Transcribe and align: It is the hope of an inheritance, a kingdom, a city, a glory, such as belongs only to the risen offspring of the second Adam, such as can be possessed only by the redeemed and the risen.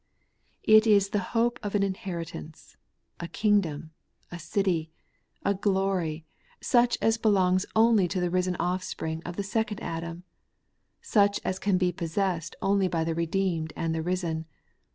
It 0.63 0.87
is 0.87 1.09
the 1.09 1.19
hope 1.37 1.59
of 1.61 1.75
an 1.75 1.83
inheritance, 1.83 2.75
a 3.19 3.27
kingdom, 3.27 3.91
a 4.31 4.39
city, 4.39 4.89
a 5.45 5.53
glory, 5.53 6.25
such 6.59 6.97
as 7.03 7.19
belongs 7.19 7.67
only 7.75 8.07
to 8.07 8.19
the 8.19 8.31
risen 8.31 8.55
offspring 8.55 9.21
of 9.27 9.35
the 9.35 9.43
second 9.43 9.79
Adam, 9.83 10.23
such 11.03 11.39
as 11.45 11.59
can 11.59 11.77
be 11.77 11.91
possessed 11.91 12.55
only 12.63 12.87
by 12.87 13.03
the 13.03 13.13
redeemed 13.13 13.73
and 13.75 13.93
the 13.93 14.01
risen. 14.01 14.45